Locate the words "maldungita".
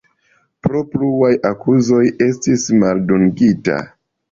2.81-3.79